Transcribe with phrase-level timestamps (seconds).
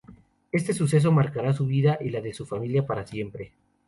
[0.51, 3.53] Este suceso marcará su vida y la de su familia para siempre.